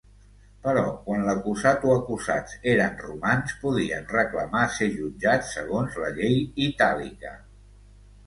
[0.61, 7.35] Però quan l'acusat o acusats eren romans podia reclamar ser jutjats segons la Llei Itàlica.